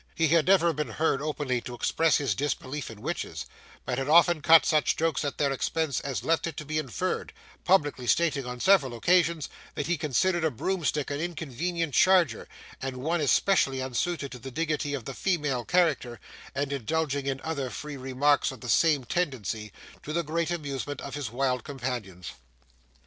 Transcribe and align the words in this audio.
He 0.15 0.29
had 0.29 0.47
never 0.47 0.73
been 0.73 0.89
heard 0.89 1.21
openly 1.21 1.61
to 1.61 1.75
express 1.75 2.17
his 2.17 2.33
disbelief 2.33 2.89
in 2.89 3.01
witches, 3.03 3.45
but 3.85 3.99
had 3.99 4.09
often 4.09 4.41
cut 4.41 4.65
such 4.65 4.95
jokes 4.95 5.23
at 5.23 5.37
their 5.37 5.51
expense 5.51 5.99
as 5.99 6.23
left 6.23 6.47
it 6.47 6.57
to 6.57 6.65
be 6.65 6.79
inferred; 6.79 7.31
publicly 7.65 8.07
stating 8.07 8.43
on 8.47 8.59
several 8.59 8.95
occasions 8.95 9.47
that 9.75 9.85
he 9.85 9.99
considered 9.99 10.43
a 10.43 10.49
broomstick 10.49 11.11
an 11.11 11.19
inconvenient 11.21 11.93
charger, 11.93 12.47
and 12.81 12.97
one 12.97 13.21
especially 13.21 13.79
unsuited 13.79 14.31
to 14.31 14.39
the 14.39 14.49
dignity 14.49 14.95
of 14.95 15.05
the 15.05 15.13
female 15.13 15.63
character, 15.63 16.19
and 16.55 16.73
indulging 16.73 17.27
in 17.27 17.39
other 17.41 17.69
free 17.69 17.95
remarks 17.95 18.51
of 18.51 18.61
the 18.61 18.69
same 18.69 19.03
tendency, 19.03 19.71
to 20.01 20.13
the 20.13 20.23
great 20.23 20.49
amusement 20.49 20.99
of 21.01 21.13
his 21.13 21.29
wild 21.29 21.63
companions. 21.63 22.31